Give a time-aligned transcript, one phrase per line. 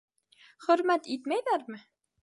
[0.67, 1.85] Хөрмәт итмәйҙәрме?